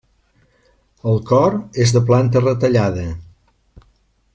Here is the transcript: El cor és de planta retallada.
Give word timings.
El 1.11 1.21
cor 1.33 1.59
és 1.85 1.95
de 1.99 2.03
planta 2.09 2.45
retallada. 2.49 3.05